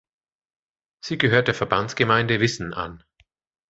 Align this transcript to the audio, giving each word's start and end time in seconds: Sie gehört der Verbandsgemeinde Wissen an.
Sie 1.05 1.19
gehört 1.19 1.47
der 1.47 1.53
Verbandsgemeinde 1.53 2.39
Wissen 2.39 2.73
an. 2.73 3.03